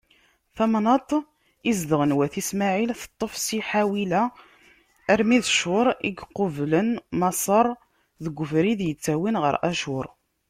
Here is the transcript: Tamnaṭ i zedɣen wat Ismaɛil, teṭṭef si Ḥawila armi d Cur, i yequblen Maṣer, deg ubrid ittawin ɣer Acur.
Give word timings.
Tamnaṭ 0.55 1.09
i 1.69 1.73
zedɣen 1.79 2.15
wat 2.17 2.33
Ismaɛil, 2.41 2.91
teṭṭef 3.01 3.33
si 3.45 3.59
Ḥawila 3.69 4.23
armi 5.11 5.37
d 5.43 5.47
Cur, 5.57 5.87
i 6.07 6.09
yequblen 6.13 6.89
Maṣer, 7.19 7.67
deg 8.23 8.35
ubrid 8.43 8.79
ittawin 8.91 9.37
ɣer 9.43 9.55
Acur. 9.69 10.05